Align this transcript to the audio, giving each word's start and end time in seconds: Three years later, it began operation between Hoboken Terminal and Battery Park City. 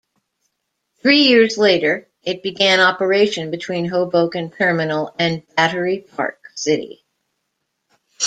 Three 1.03 1.25
years 1.27 1.59
later, 1.59 2.07
it 2.23 2.41
began 2.41 2.79
operation 2.79 3.51
between 3.51 3.85
Hoboken 3.87 4.49
Terminal 4.49 5.13
and 5.19 5.43
Battery 5.55 5.99
Park 5.99 6.39
City. 6.55 7.03